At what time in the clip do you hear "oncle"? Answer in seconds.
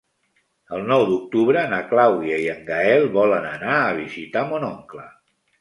4.75-5.07